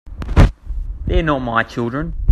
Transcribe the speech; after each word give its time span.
They're 1.05 1.21
not 1.21 1.41
my 1.43 1.61
children. 1.61 2.15